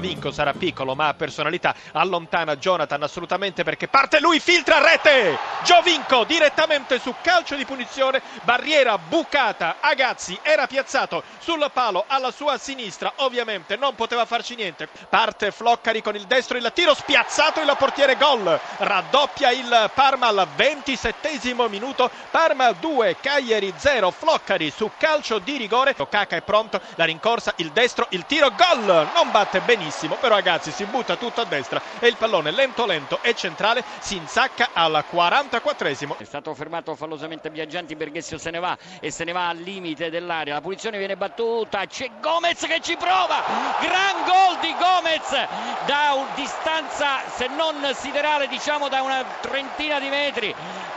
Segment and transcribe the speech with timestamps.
[0.00, 5.36] Giovinco sarà piccolo ma ha personalità, allontana Jonathan assolutamente perché parte lui, filtra rete!
[5.62, 12.56] Giovinco direttamente su calcio di punizione, barriera bucata, Agazzi era piazzato sul palo alla sua
[12.56, 14.88] sinistra, ovviamente non poteva farci niente.
[15.10, 20.48] Parte Floccari con il destro, il tiro spiazzato, il portiere gol, raddoppia il Parma al
[20.56, 21.28] 27
[21.68, 27.52] minuto, Parma 2, Cagliari 0, Floccari su calcio di rigore, Caca è pronto, la rincorsa,
[27.56, 29.88] il destro, il tiro, gol, non batte benissimo,
[30.20, 34.16] però ragazzi si butta tutto a destra e il pallone lento lento e centrale si
[34.16, 36.16] insacca al 44esimo.
[36.16, 40.10] È stato fermato fallosamente Biaggianti, Berghessio se ne va e se ne va al limite
[40.10, 43.42] dell'area, la punizione viene battuta, c'è Gomez che ci prova,
[43.80, 45.48] gran gol di Gomez
[45.86, 50.54] da un distanza se non siderale diciamo da una trentina di metri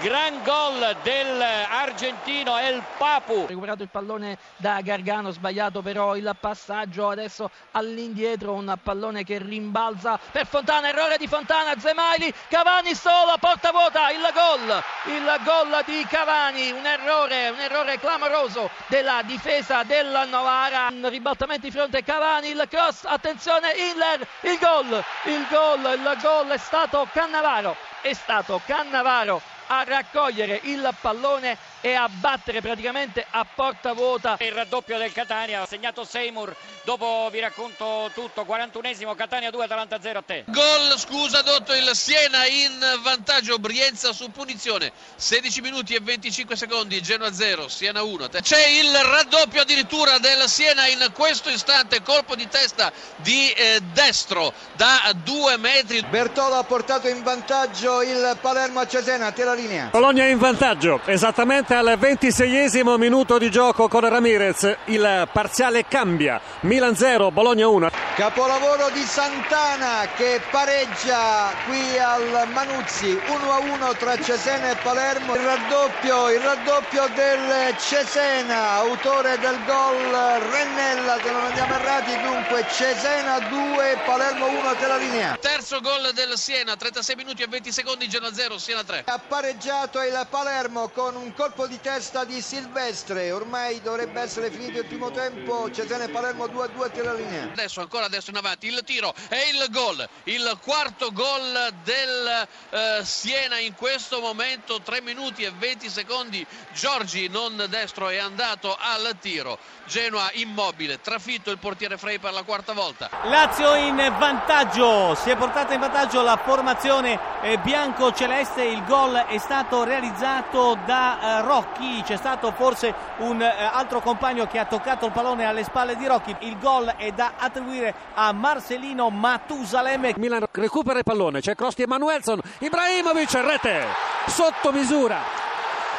[0.00, 3.46] gran gol dell'argentino El Papu.
[3.46, 7.08] Recuperato il pallone da Gargano sbagliato però il passaggio.
[7.08, 10.88] Adesso all'indietro un pallone che rimbalza per Fontana.
[10.88, 14.10] Errore di Fontana Zemaili Cavani solo porta vuota.
[14.10, 14.82] Il gol
[15.14, 20.88] il gol di Cavani un errore un errore clamoroso della difesa del Novara.
[20.90, 26.48] Un ribaltamento di fronte Cavani il cross attenzione Hiller il gol il gol il gol
[26.48, 31.56] è stato Cannavaro è stato Cannavaro a raccogliere il pallone
[31.86, 34.36] e a battere praticamente a porta vuota.
[34.40, 40.00] Il raddoppio del Catania, ha segnato Seymour, dopo vi racconto tutto, 41esimo Catania 2, Atalanta
[40.00, 40.42] 0 a te.
[40.48, 42.72] Gol, scusa, dotto il Siena in
[43.04, 48.30] vantaggio, Brienza su punizione, 16 minuti e 25 secondi, Genoa 0, Siena 1.
[48.42, 54.52] C'è il raddoppio addirittura del Siena in questo istante, colpo di testa di eh, destro
[54.74, 56.04] da due metri.
[56.10, 59.90] Bertolo ha portato in vantaggio il Palermo a Cesena, te la linea.
[59.92, 64.76] Bologna in vantaggio, esattamente al 26 minuto di gioco con Ramirez.
[64.86, 66.40] Il parziale cambia.
[66.60, 67.90] Milan 0, Bologna 1.
[68.16, 75.34] Capolavoro di Santana che pareggia qui al Manuzzi 1-1 tra Cesena e Palermo.
[75.34, 80.12] Il raddoppio, il raddoppio del Cesena, autore del gol
[80.50, 82.12] Rennella, se non andiamo errati.
[82.22, 85.36] Dunque Cesena 2, Palermo 1 della linea.
[85.38, 89.02] Terzo gol del Siena, 36 minuti e 20 secondi, Genoa 0, Siena 3.
[89.06, 94.78] Ha pareggiato il Palermo con un colpo di testa di Silvestre, ormai dovrebbe essere finito
[94.78, 97.44] il primo tempo, Cesena e Palermo 2-2 tira linea.
[97.44, 103.00] Adesso ancora adesso in avanti il tiro e il gol, il quarto gol del eh,
[103.02, 109.16] Siena in questo momento, 3 minuti e 20 secondi, Giorgi non destro è andato al
[109.18, 113.08] tiro, Genoa immobile, trafitto il portiere Frey per la quarta volta.
[113.24, 119.38] Lazio in vantaggio, si è portata in vantaggio la formazione eh, bianco-celeste, il gol è
[119.38, 125.06] stato realizzato da eh, Rocchi, c'è stato forse un eh, altro compagno che ha toccato
[125.06, 130.14] il pallone alle spalle di Rocchi, il gol è da attribuire a Marcelino Matusalemme.
[130.16, 133.84] Milan recupera il pallone, c'è Crosti e Manuelson, Ibrahimovic, rete,
[134.26, 135.45] sotto misura.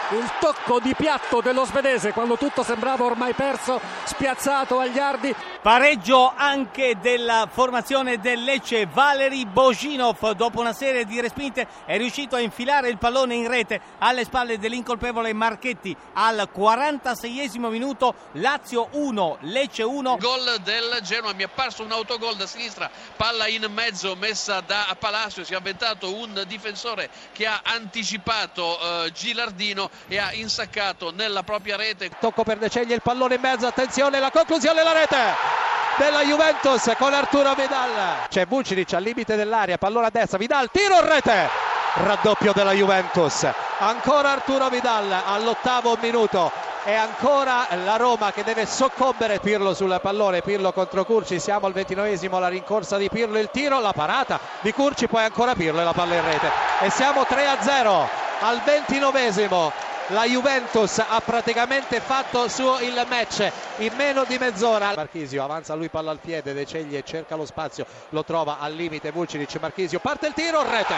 [0.10, 5.36] Il tocco di piatto dello svedese quando tutto sembrava ormai perso, spiazzato agli ardi.
[5.62, 12.38] Pareggio anche della formazione del Lecce, Valeri Boginov dopo una serie di respinte è riuscito
[12.38, 19.40] a infilare il pallone in rete alle spalle dell'incolpevole Marchetti al 46 minuto, Lazio 1,
[19.42, 20.18] Lecce 1.
[20.22, 24.96] Gol del Genoa, mi è apparso un autogol da sinistra, palla in mezzo messa da
[24.98, 31.44] Palacio, si è avventato un difensore che ha anticipato eh, Gilardino e ha insaccato nella
[31.44, 32.10] propria rete.
[32.20, 35.66] Tocco per De Ceglie, il pallone in mezzo, attenzione, la conclusione, la rete!
[35.98, 38.28] della Juventus con Arturo Vidal.
[38.30, 41.50] C'è Vucinic al limite dell'area, pallone a destra, Vidal, tiro rete.
[41.96, 43.48] Raddoppio della Juventus.
[43.80, 46.52] Ancora Arturo Vidal all'ottavo minuto.
[46.84, 51.74] E ancora la Roma che deve soccombere Pirlo sul pallone, Pirlo contro Curci, siamo al
[51.74, 55.84] ventinovesimo, la rincorsa di Pirlo, il tiro, la parata di Curci, poi ancora Pirlo e
[55.84, 56.50] la palla in rete.
[56.82, 58.10] E siamo 3 a 0
[58.40, 59.74] al ventinovesimo
[60.08, 64.94] la Juventus ha praticamente fatto su il match in meno di mezz'ora.
[64.96, 69.12] Marchisio avanza lui palla al piede, De Ceglie cerca lo spazio, lo trova al limite
[69.12, 70.96] Vucinic, Marchisio parte il tiro, rete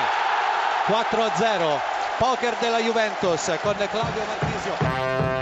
[0.85, 1.79] 4 a 0,
[2.17, 5.38] poker della Juventus con Claudio Marchisio.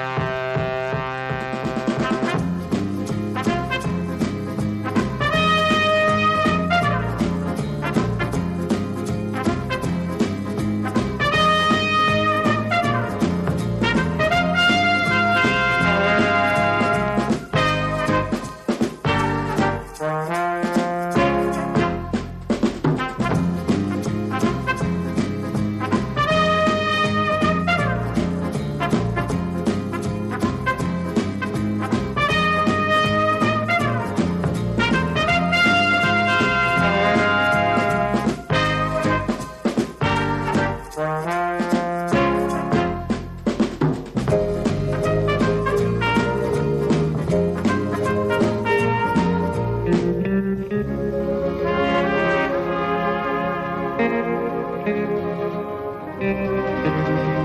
[56.20, 57.37] Müzik